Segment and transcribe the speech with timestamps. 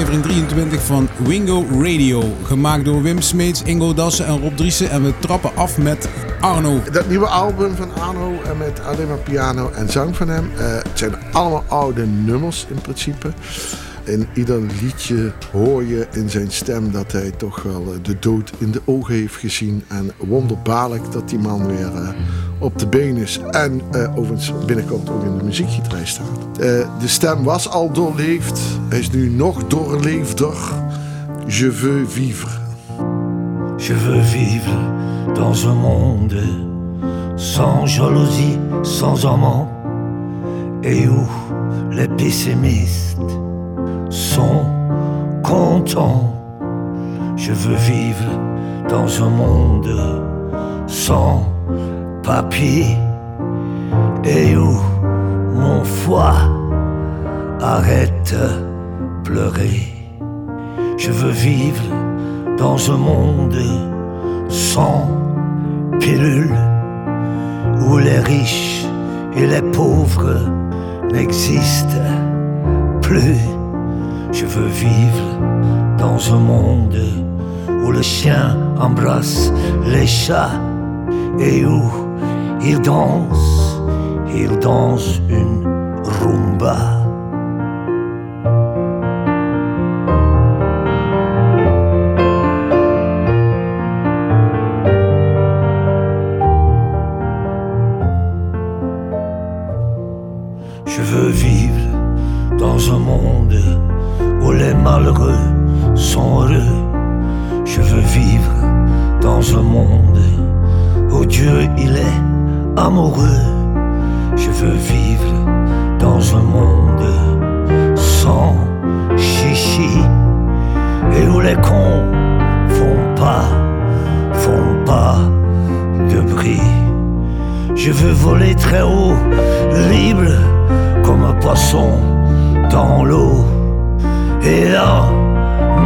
[0.00, 2.22] aflevering 23 van Wingo Radio.
[2.42, 4.90] Gemaakt door Wim Smeets, Ingo Dassen en Rob Driessen.
[4.90, 6.08] En we trappen af met
[6.40, 6.82] Arno.
[6.92, 10.50] Dat nieuwe album van Arno en met alleen maar piano en zang van hem.
[10.58, 13.32] Uh, het zijn allemaal oude nummers in principe.
[14.04, 18.52] In ieder liedje hoor je in zijn stem dat hij toch wel eh, de dood
[18.58, 19.84] in de ogen heeft gezien.
[19.88, 22.14] En wonderbaarlijk dat die man weer
[22.60, 23.40] op de been is.
[23.50, 26.26] En uh, overigens binnenkort ook in de muziekgieterij staat.
[26.52, 26.58] Uh,
[27.00, 28.60] de stem was al doorleefd.
[28.88, 30.54] Hij is nu nog doorleefder.
[31.46, 32.50] Je veux vivre.
[33.76, 34.76] Je veux vivre
[35.34, 36.42] dans un monde
[37.36, 39.68] sans jalousie, sans amant.
[40.82, 41.26] Et où
[41.90, 43.16] les pessimistes
[44.08, 44.64] sont
[45.42, 46.34] contents.
[47.36, 48.38] Je veux vivre
[48.88, 50.22] dans un monde
[50.86, 51.49] sans
[52.34, 52.86] papier
[54.22, 54.76] et où
[55.52, 56.42] mon foie
[57.60, 58.36] arrête
[59.24, 59.80] pleurer.
[60.96, 61.82] Je veux vivre
[62.56, 63.64] dans un monde
[64.48, 65.08] sans
[65.98, 66.60] pilules
[67.84, 68.86] où les riches
[69.34, 70.36] et les pauvres
[71.12, 72.14] n'existent
[73.02, 73.40] plus.
[74.30, 75.28] Je veux vivre
[75.98, 77.02] dans un monde
[77.84, 79.52] où le chien embrasse
[79.84, 80.60] les chats
[81.40, 82.09] et où
[82.62, 83.80] il danse,
[84.34, 85.64] il danse une
[86.04, 86.99] rumba.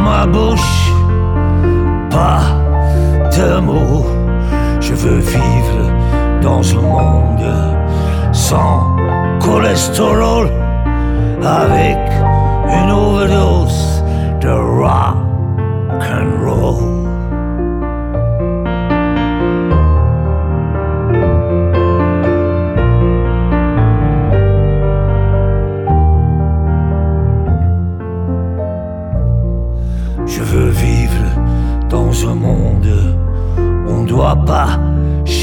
[0.05, 0.91] Ma bouche,
[2.11, 2.43] pas
[3.35, 4.05] de mots.
[4.79, 5.81] Je veux vivre
[6.41, 7.51] dans un monde
[8.31, 8.95] sans
[9.39, 10.47] cholestérol,
[11.43, 11.99] avec
[12.77, 14.03] une overdose
[14.41, 16.94] de rock and roll.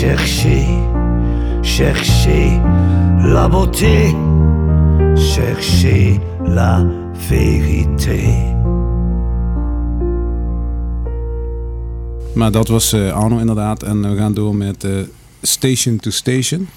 [0.03, 0.67] Chercher,
[1.63, 2.61] chercher
[3.35, 4.13] la beauté,
[5.15, 6.85] chercher la
[7.29, 8.51] vérité.
[12.35, 13.83] Maar dat was uh, Arno inderdaad.
[13.83, 15.03] En we gaan door met uh,
[15.43, 16.69] Station to Station.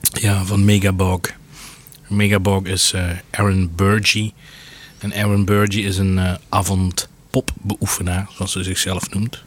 [0.00, 1.20] Ja, van Megabog.
[2.08, 4.32] Megabog is uh, Aaron Burgee.
[4.98, 9.46] En Aaron Burgee is een uh, avondpopbeoefenaar, zoals ze zichzelf noemt.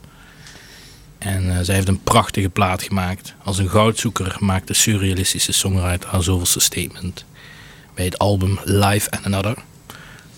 [1.22, 3.34] En uh, zij heeft een prachtige plaat gemaakt.
[3.44, 7.24] Als een goudzoeker maakt de surrealistische songwriter haar zoveelste statement.
[7.94, 9.56] Bij het album Live and Another.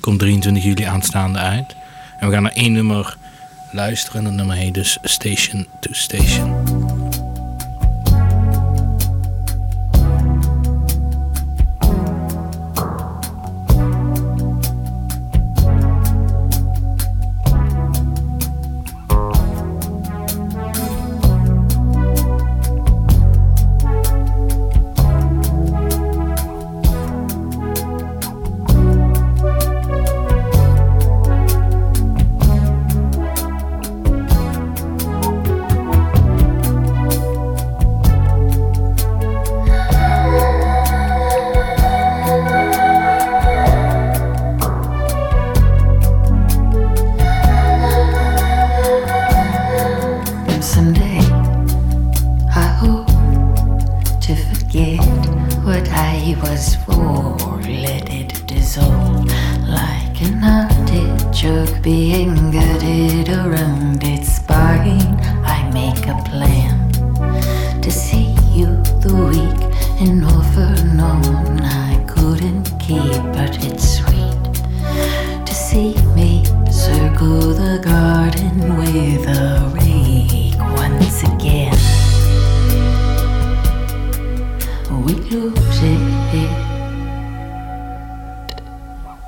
[0.00, 1.74] Komt 23 juli aanstaande uit.
[2.20, 3.16] En we gaan naar één nummer
[3.72, 4.24] luisteren.
[4.24, 7.03] Dat nummer heet dus Station to Station.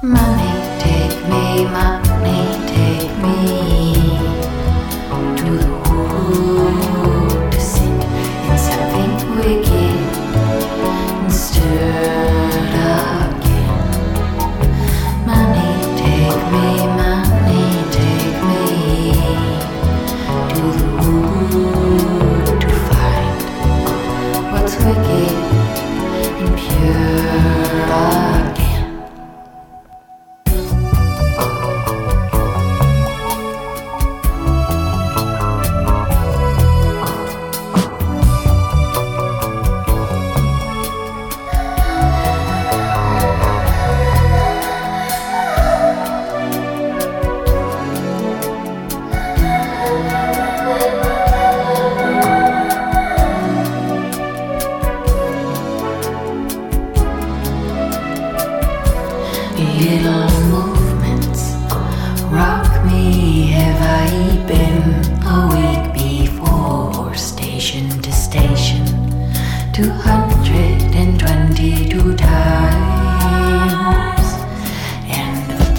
[0.03, 2.06] Mommy, take me, mommy.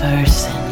[0.08, 0.67] Person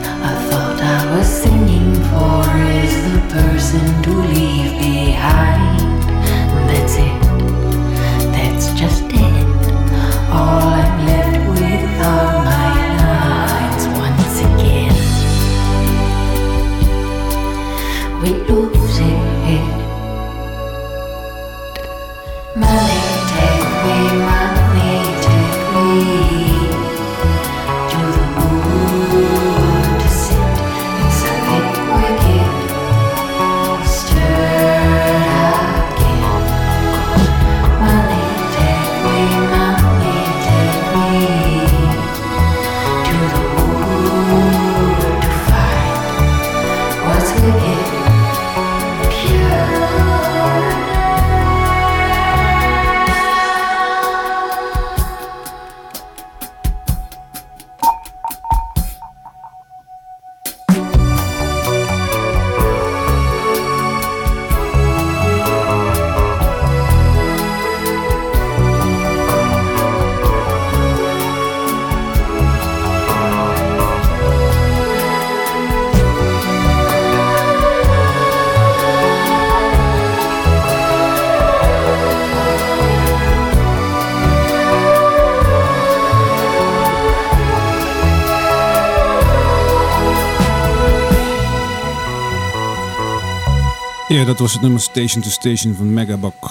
[94.16, 96.50] Ja, dat was het nummer Station to Station van Megabok.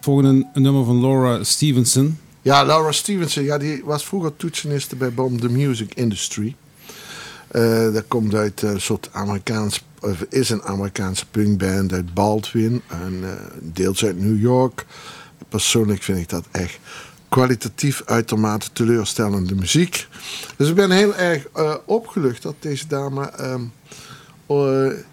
[0.00, 2.18] Volgende nummer van Laura Stevenson.
[2.42, 6.56] Ja, Laura Stevenson, ja, die was vroeger toetseniste bij Bomb the Music Industry.
[7.48, 9.84] Eh, dat komt uit een soort Amerikaans,
[10.28, 12.82] is een Amerikaanse punkband uit Baldwin.
[12.88, 14.86] En eh, deels uit New York.
[15.48, 16.78] Persoonlijk vind ik dat echt
[17.30, 20.06] kwalitatief uitermate teleurstellende muziek.
[20.56, 23.60] Dus ik ben heel erg eh, opgelucht dat deze dame ehm, eh,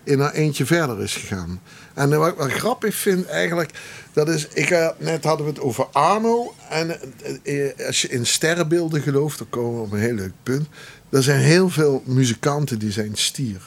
[0.03, 1.61] in haar eentje verder is gegaan.
[1.93, 3.71] En wat ik wel grappig vind eigenlijk,
[4.13, 6.53] dat is, ik, eh, net hadden we het over Arno.
[6.69, 6.99] En
[7.43, 10.67] eh, eh, als je in sterrenbeelden gelooft, dan komen we op een heel leuk punt.
[11.09, 13.61] Er zijn heel veel muzikanten die zijn stier.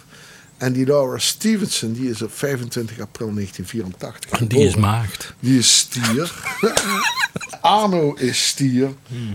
[0.60, 5.34] En die Laura Stevenson, die is op 25 april 1984 Die is maagd.
[5.40, 6.32] Die is stier.
[7.60, 8.88] Arno is stier.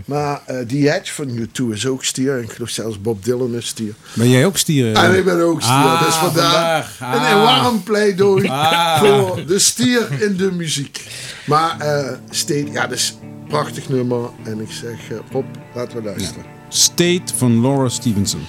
[0.04, 2.36] Maar eh die Hedge van U2 is ook stier.
[2.36, 3.94] En ik geloof zelfs Bob Dylan is stier.
[4.14, 4.92] Ben jij ook stier?
[4.92, 5.74] En ik ben ook stier.
[5.74, 7.14] Ah, dus vandaar vandaag.
[7.30, 7.42] een Ah.
[7.62, 8.98] warm pleidooi Ah.
[8.98, 11.04] voor de stier in de muziek.
[11.46, 14.30] Maar eh State, ja, dat is een prachtig nummer.
[14.44, 16.44] En ik zeg, eh Rob, laten we luisteren.
[16.68, 18.40] State van Laura Stevenson.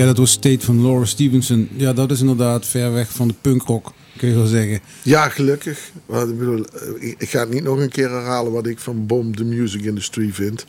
[0.00, 1.68] Ja, dat was State van Laura Stevenson.
[1.76, 4.80] Ja, dat is inderdaad ver weg van de punkrock, kun je wel zeggen.
[5.02, 5.90] Ja, gelukkig.
[6.06, 9.06] Want ik, bedoel, eh, ik- ga het niet nog een keer herhalen wat ik van
[9.06, 10.66] Bomb the Music Industry vind.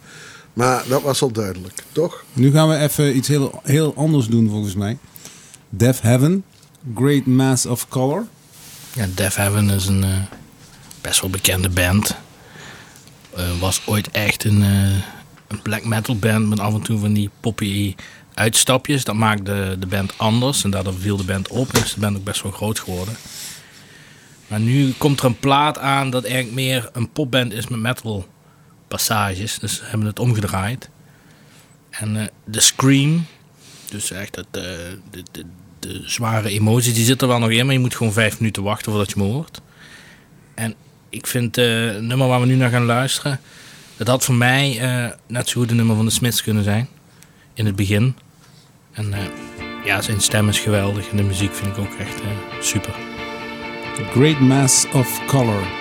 [0.54, 2.24] Maar dat was al duidelijk, toch?
[2.34, 4.98] Nu gaan we even iets heel, heel anders doen volgens mij.
[5.70, 6.44] Deaf Heaven,
[6.96, 8.26] Great Mass of Color.
[8.94, 10.10] Ja, Death Heaven is een eh,
[11.02, 12.16] best wel bekende band.
[13.36, 14.92] Eh, was ooit echt een, eh,
[15.48, 17.96] een black metal band met af en toe van die poppy
[18.34, 19.04] uitstapjes.
[19.04, 22.24] Dat maakte de band anders en daardoor viel de band op is de band ook
[22.24, 23.16] best wel groot geworden.
[24.48, 28.28] Maar nu komt er een plaat aan dat eigenlijk meer een popband is met metal
[28.88, 29.60] passages.
[29.60, 30.90] Dus ze hebben het omgedraaid.
[31.90, 33.26] En eh, de Scream,
[33.90, 34.62] dus echt het, eh,
[35.12, 35.46] de, de,
[35.80, 38.64] de zware emotie, die zit er wel nog in, maar je moet gewoon vijf minuten
[38.64, 39.62] wachten voordat je me hoort.
[40.54, 40.76] En
[41.10, 43.40] ik vind eh, het nummer waar we nu naar gaan luisteren,
[43.98, 46.88] dat had voor mij eh, net zo goed een nummer van de Smiths kunnen zijn.
[47.62, 48.16] In het begin.
[48.92, 49.20] En eh,
[49.86, 52.28] ja, zijn stem is geweldig en de muziek vind ik ook echt eh,
[52.62, 52.96] super.
[54.12, 55.81] Great Mass of Color.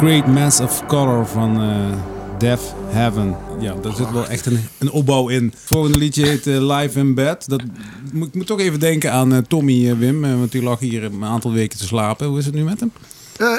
[0.00, 3.36] Great Mass of Color van eh Death Heaven.
[3.58, 5.44] Ja, daar zit wel echt een, een opbouw in.
[5.44, 7.48] Het volgende liedje heet eh, Live in Bed.
[7.48, 7.62] Dat,
[8.12, 11.24] moet, ik moet toch even denken aan eh, Tommy Wim, want die lag hier een
[11.24, 12.26] aantal weken te slapen.
[12.26, 12.92] Hoe is het nu met hem?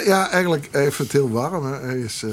[0.06, 1.66] Ja, eigenlijk even het heel warm.
[1.66, 1.80] Hè.
[1.80, 2.24] Hij is,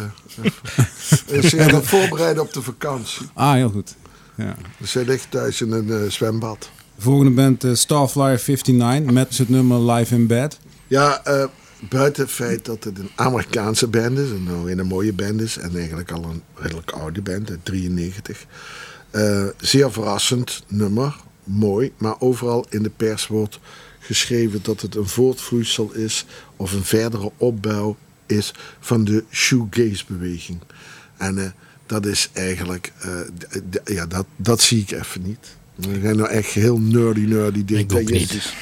[1.26, 3.26] hij is zich aan het voorbereiden op de vakantie.
[3.34, 3.94] Ah, heel goed.
[4.34, 4.54] Ja.
[4.78, 6.70] Dus hij ligt thuis in een zwembad.
[6.94, 10.58] De volgende band Starflyer 59 met het nummer Live in Bed.
[10.86, 11.44] Ja, eh,
[11.80, 15.56] buiten het feit dat het een Amerikaanse band is, en nou een mooie band is,
[15.56, 18.46] en eigenlijk al een redelijk oude band, uit 93.
[19.10, 23.58] Eh, zeer verrassend nummer, mooi, maar overal in de pers wordt
[23.98, 30.60] geschreven dat het een voortvloeisel is of een verdere opbouw is van de shoegaze-beweging.
[31.16, 31.50] En eh,
[31.86, 33.10] dat is eigenlijk, eh,
[33.84, 35.56] ja, dat, dat zie ik even niet.
[35.74, 38.52] We zijn nou echt heel nerdy, nerdy Ik ook niet.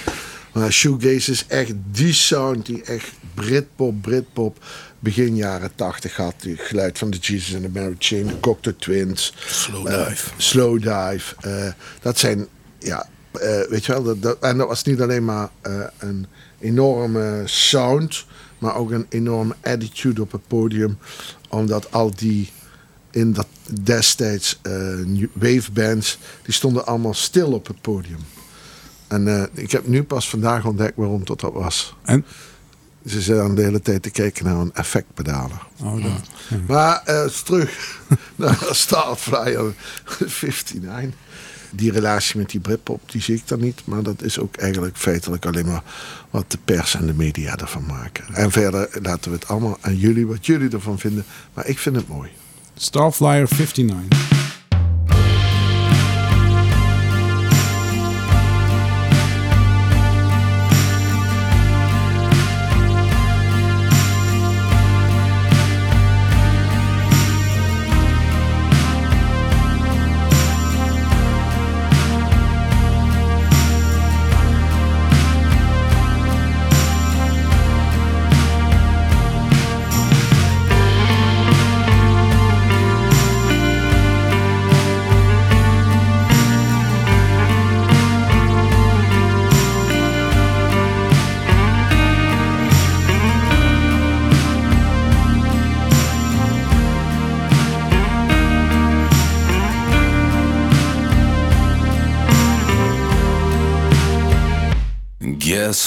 [0.56, 4.64] Maar shoegaze is echt die sound die echt Britpop, Britpop
[4.98, 6.34] begin jaren 80 had.
[6.38, 9.34] Het geluid van de Jesus and the Mary Chain, de Cocteau Twins.
[9.46, 10.30] Slow eh, Dive.
[10.36, 11.34] slow Dive.
[11.40, 12.46] eh, dat zijn,
[12.78, 14.02] ja, eh, weet je wel.
[14.02, 15.48] Dat, dat- en dat was niet alleen maar
[15.98, 16.26] een
[16.58, 18.24] enorme sound,
[18.58, 20.98] maar ook een enorme attitude op het podium.
[21.48, 22.50] Omdat al die
[23.10, 23.46] in dat
[23.82, 24.72] destijds eh,
[25.04, 28.18] new- wave bands, die stonden allemaal stil op het podium.
[29.08, 31.96] En eh, ik heb nu pas vandaag ontdekt waarom dat dat was.
[32.04, 32.24] En?
[33.06, 35.66] Ze zijn de hele tijd te kijken naar een effectpedaler.
[35.82, 36.60] Oh, dat.
[36.66, 38.00] Maar eh, terug
[38.36, 39.74] naar Starflyer
[40.18, 41.10] 59.
[41.70, 43.82] Die relatie met die Britpop, die zie ik dan niet.
[43.84, 45.82] Maar dat is ook eigenlijk feitelijk alleen maar
[46.30, 48.34] wat de pers en de media ervan maken.
[48.34, 51.24] En verder laten we het allemaal aan jullie, wat jullie ervan vinden.
[51.54, 52.30] Maar ik vind het mooi.
[52.74, 54.45] Starflyer 59.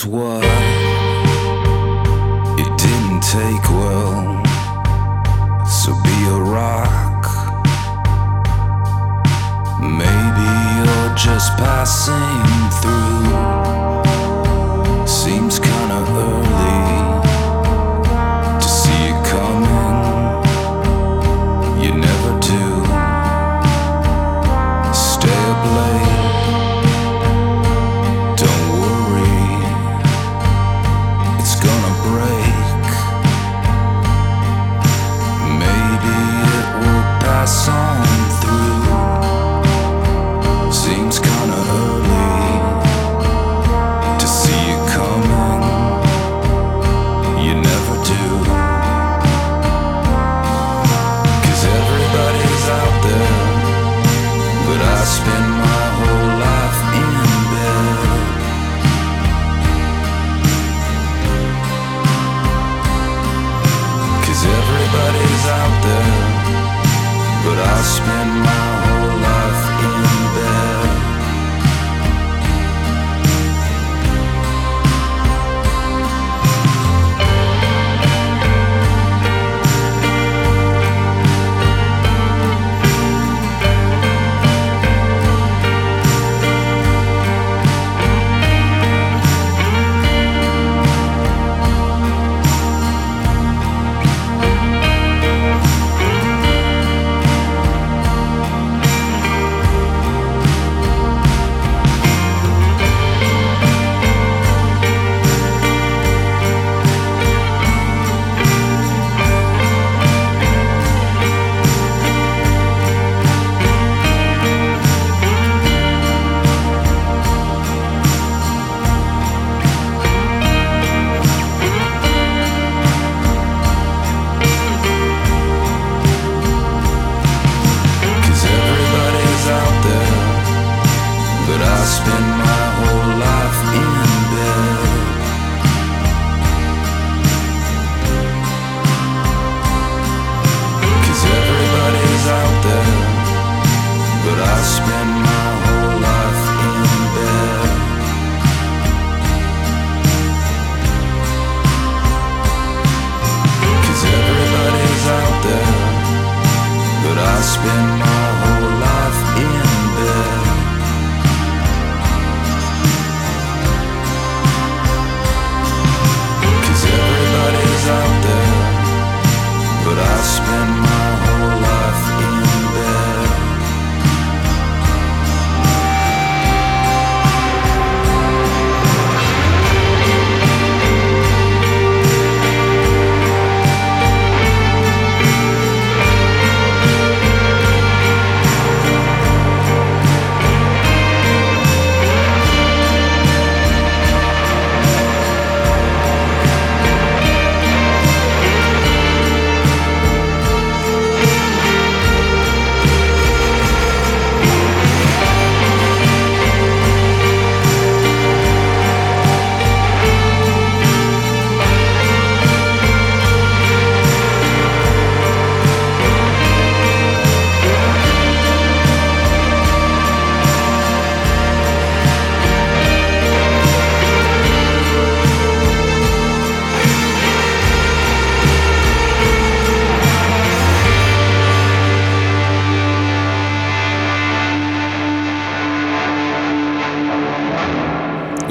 [0.06, 0.29] What.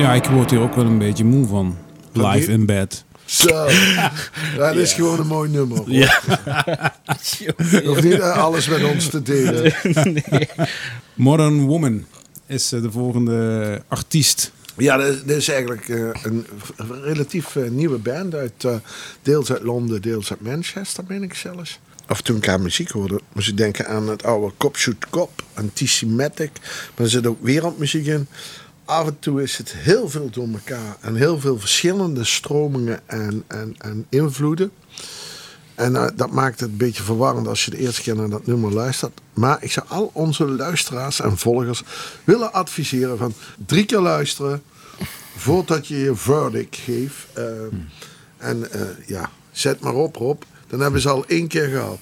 [0.08, 1.76] Ja, ik word hier ook wel een beetje moe van.
[2.12, 3.04] Live in bed.
[3.24, 3.48] Zo.
[4.56, 5.78] Dat is gewoon een mooi nummer.
[5.78, 5.90] hoor.
[5.90, 6.20] Ja.
[7.84, 9.74] Hoeft niet eh, alles met ons te delen.
[11.14, 12.04] Modern Woman
[12.46, 14.52] is eh, de volgende artiest.
[14.76, 16.46] Ja, dit is, eigenlijk eh, een
[17.02, 18.34] relatief nieuwe band.
[18.34, 18.66] Uit,
[19.22, 21.78] deels uit Londen, deels uit Manchester, ben ik zelfs.
[22.08, 25.42] Of toen ik haar muziek hoorde, moest ik denken aan het oude Cop Shoot Cop,
[25.54, 26.50] Anticimatic.
[26.94, 28.26] Maar er zit ook wereldmuziek in.
[28.88, 30.96] Af en toe is het heel veel door elkaar.
[31.00, 34.70] En heel veel verschillende stromingen en, en, en invloeden.
[35.74, 38.46] En eh, dat maakt het een beetje verwarrend als je de eerste keer naar dat
[38.46, 39.20] nummer luistert.
[39.34, 41.82] Maar ik zou al onze luisteraars en volgers
[42.24, 43.34] willen adviseren van
[43.66, 44.62] drie keer luisteren
[45.36, 47.26] voordat je je verdict geeft.
[47.32, 47.44] Eh,
[48.38, 50.42] En eh, ja, zet maar op Rob.
[50.68, 51.98] Dan hebben ze al één keer gehad.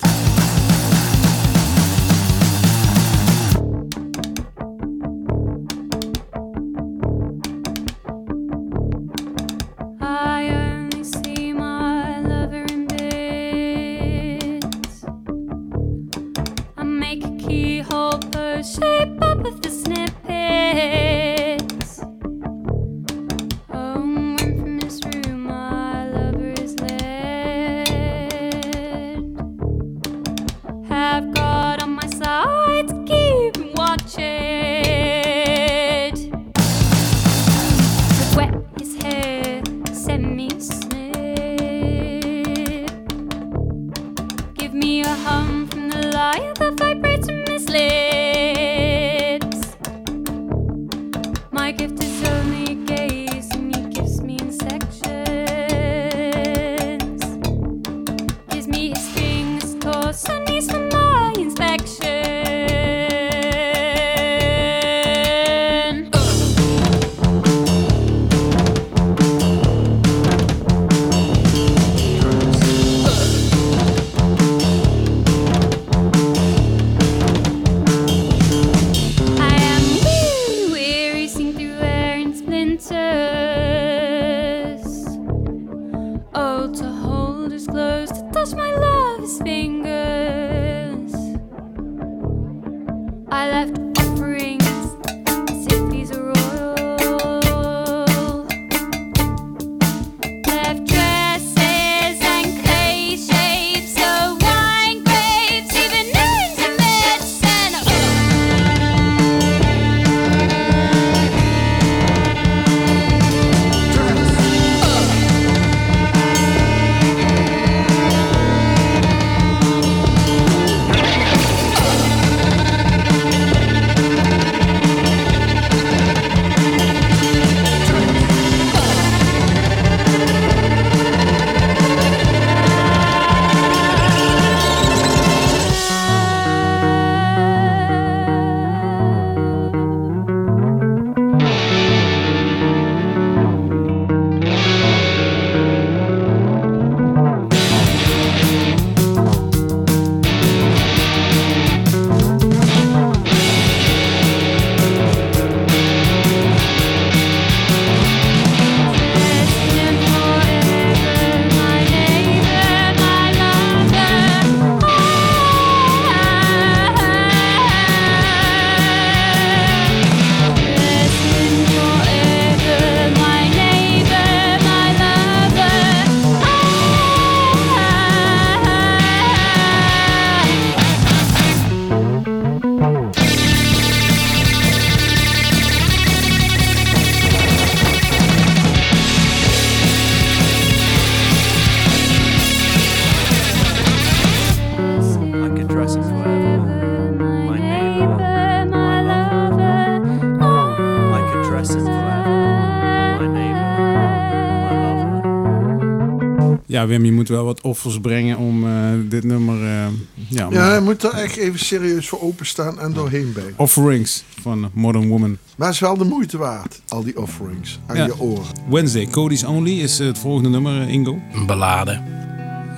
[207.29, 208.73] Moet wel wat offers brengen om eh,
[209.09, 209.55] dit nummer...
[209.65, 209.87] eh,
[210.29, 213.55] ja, Ja, je moet er echt even serieus voor openstaan en doorheen bij.
[213.57, 215.37] Offerings van Modern Woman.
[215.57, 218.05] Maar het is wel de moeite waard, al die offerings aan Ja.
[218.05, 218.45] je oren.
[218.69, 221.19] Wednesday, Cody's Only is het volgende nummer, eh, Ingo.
[221.33, 222.01] Een ballade.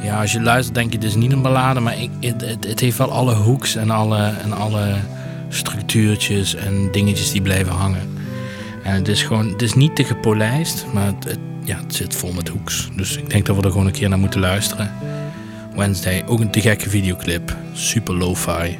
[0.02, 2.64] Ja, als je luistert denk je, dit is niet een ballade, maar ik, het, het,
[2.66, 4.94] het heeft wel alle hoeks en alle, en alle
[5.48, 8.08] structuurtjes en dingetjes die blijven hangen.
[8.82, 12.14] En het is gewoon, het is niet te gepolijst, maar het, het- ja, het zit
[12.14, 12.88] vol met hoeks.
[12.96, 14.92] Dus ik denk dat we er gewoon een keer naar moeten luisteren.
[15.74, 17.57] Wednesday, ook een te gekke videoclip.
[17.72, 18.78] Super lo-fi.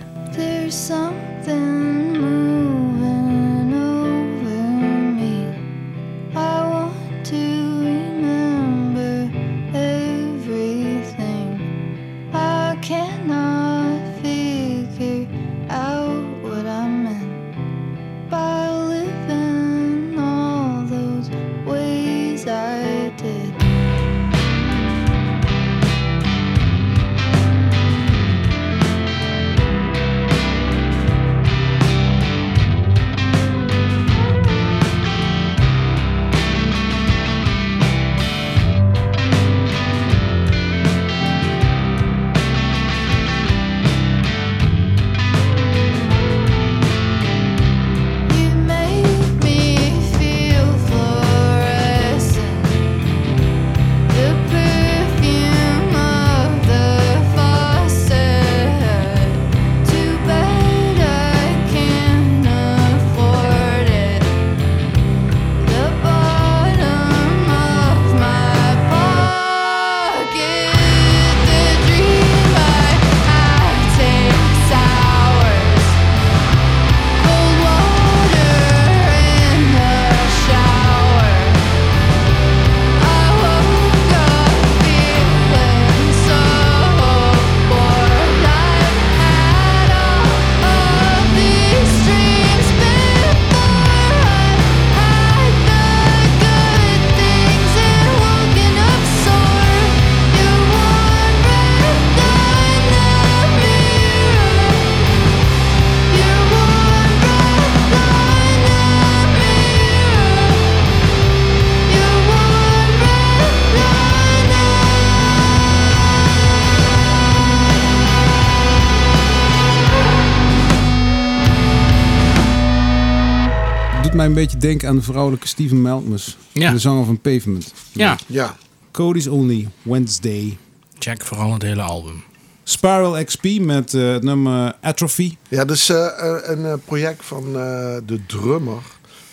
[124.39, 126.37] Beetje denken aan de vrouwelijke Steven Malkmus.
[126.53, 126.71] Ja.
[126.71, 127.73] De zanger van Pavement.
[127.93, 128.57] Ja, Ja,
[128.91, 130.59] Cody's Only Wednesday.
[130.99, 132.23] check vooral het hele album.
[132.63, 135.37] Spiral XP met eh, het nummer Atrophy.
[135.49, 138.83] ja dat is eh, eh, een eh, project van eh, de drummer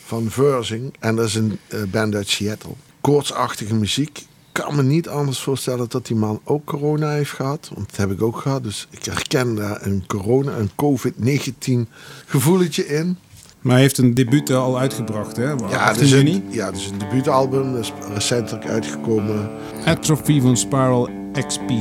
[0.05, 0.93] van Versing.
[0.99, 2.71] En dat is een eh, band uit Seattle.
[3.01, 4.17] Koortsachtige muziek.
[4.19, 7.69] Ik kan me niet anders voorstellen dat die man ook corona heeft gehad.
[7.73, 8.63] Want dat heb ik ook gehad.
[8.63, 11.89] Dus ik herken daar een corona, een COVID-19
[12.25, 13.17] gevoeletje in.
[13.65, 15.43] Maar hij heeft een debuut al uitgebracht, hè?
[15.43, 16.43] Ja, 18 dus juni.
[16.49, 17.73] ja, dus een debuutalbum.
[17.73, 19.49] Dat is recentelijk uitgekomen.
[19.85, 21.09] Atrophy van Spiral
[21.47, 21.71] XP.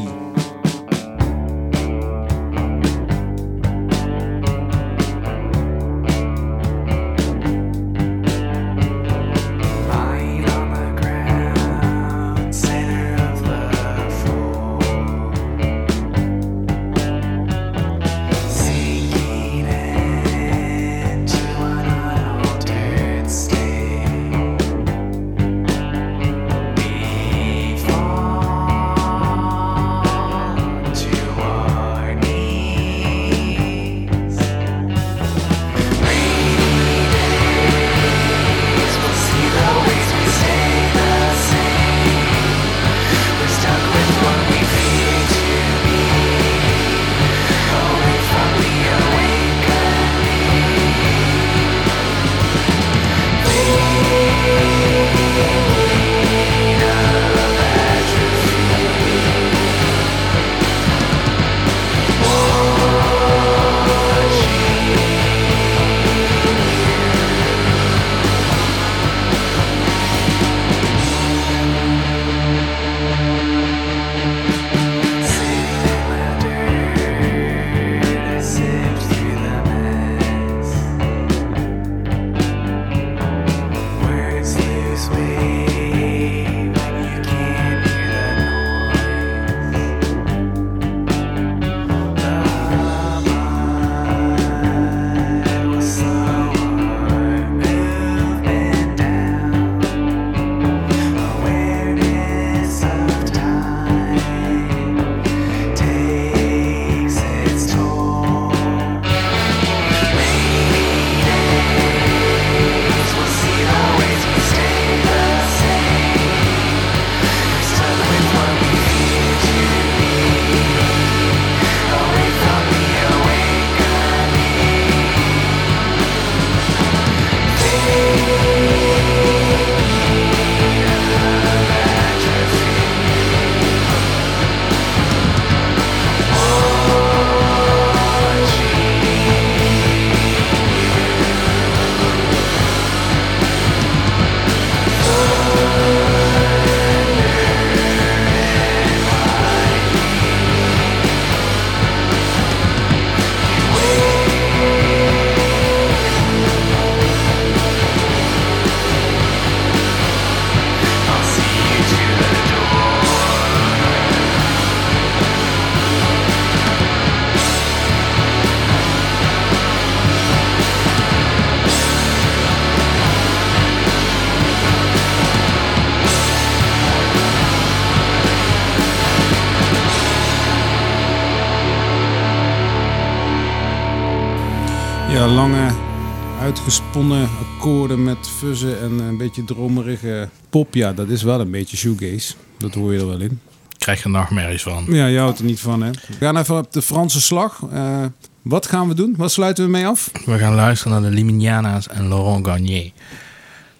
[186.94, 190.74] Uitgesponnen akkoorden met fuzzen en een beetje dromerige pop.
[190.74, 192.34] Ja, dat is wel een beetje shoegaze.
[192.58, 193.40] Dat hoor je er wel in.
[193.78, 194.84] Krijg je nachtmerries van.
[194.88, 195.90] Ja, je houdt er niet van, hè?
[195.90, 197.60] We gaan even op de Franse slag.
[197.72, 198.04] Eh,
[198.42, 199.14] wat gaan we doen?
[199.16, 200.10] Wat sluiten we mee af?
[200.24, 202.90] We gaan luisteren naar de Liminiana's en Laurent Garnier.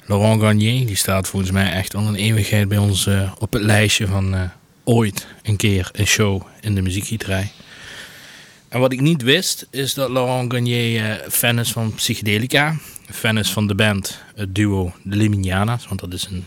[0.06, 3.62] Laurent Garnier die staat volgens mij echt al een eeuwigheid bij ons eh, op het
[3.62, 4.40] lijstje van eh,
[4.84, 7.52] ooit een keer een show in de muziekgieterij.
[8.68, 12.76] En wat ik niet wist, is dat Laurent Garnier eh, fan is van psychedelica.
[13.10, 16.44] Fan is van de band, het duo de Liminiana's, want dat is een...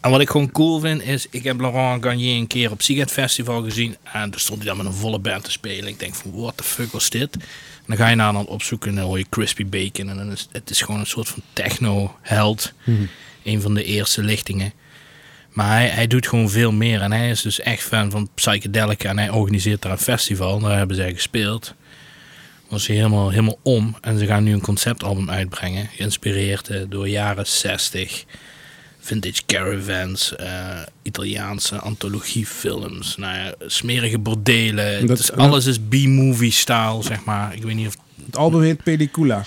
[0.00, 3.10] En wat ik gewoon cool vind, is ik heb Laurent Garnier een keer op Siget
[3.10, 3.96] Festival gezien.
[4.02, 5.88] En toen stond hij dan met een volle band te spelen.
[5.88, 7.34] Ik denk van, what the fuck was dit?
[7.34, 7.42] En
[7.86, 10.08] dan ga je naar dan opzoeken en dan hoor je Crispy Bacon.
[10.08, 12.72] En dan is het is gewoon een soort van techno-held.
[13.42, 14.72] Een van de eerste lichtingen.
[15.50, 17.00] Maar hij, hij doet gewoon veel meer.
[17.00, 19.08] En hij is dus echt fan van psychedelica.
[19.08, 20.58] En hij organiseert daar een festival.
[20.58, 21.74] Daar hebben zij gespeeld
[22.74, 23.96] was ze helemaal, helemaal om.
[24.00, 25.88] En ze gaan nu een conceptalbum uitbrengen.
[25.92, 28.24] Geïnspireerd eh, door jaren 60.
[29.00, 30.36] Vintage caravans.
[30.36, 33.16] Eh, Italiaanse antologiefilms.
[33.16, 35.18] Nou smerige bordelen.
[35.36, 37.54] Alles is B-movie-style, zeg maar.
[37.54, 37.96] Ik weet niet of...
[38.26, 39.44] Het album heet Pelicula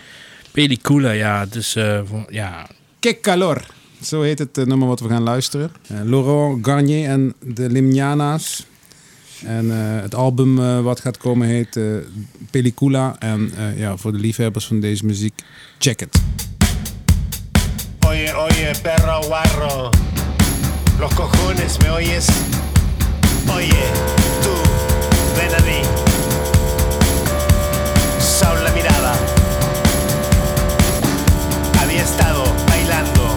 [0.52, 1.46] Pelicula ja.
[1.46, 2.00] Dus, uh,
[2.30, 2.68] ja.
[3.00, 3.66] Que calor.
[4.02, 5.72] Zo heet het nummer wat we gaan luisteren.
[6.04, 8.66] Laurent Garnier en de Limnana's.
[9.46, 11.84] En uh, het album eh, wat gaat komen heet eh,
[12.52, 15.34] Pelicula En ja, voor de liefhebbers van deze muziek,
[15.78, 16.22] check it.
[18.08, 19.90] Oye, oye, perro guarro.
[21.00, 22.28] Los cojones, ¿me oyes?
[23.56, 23.92] Oye,
[24.42, 24.54] tú,
[25.36, 25.82] ven a mí.
[28.20, 29.14] Saul la mirada.
[31.82, 33.36] Había estado bailando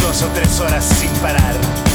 [0.00, 1.91] dos o tres horas sin parar.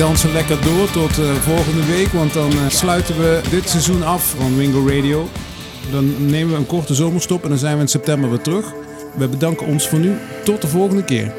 [0.00, 2.08] dansen lekker door tot eh, volgende week.
[2.08, 5.28] Want dan eh, sluiten we dit seizoen af van Wingo Radio.
[5.90, 8.72] Dan nemen we een korte zomerstop en dan zijn we in september weer terug.
[9.16, 10.16] We bedanken ons voor nu.
[10.44, 11.32] Tot de volgende keer.